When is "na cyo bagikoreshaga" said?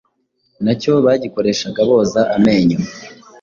0.65-1.81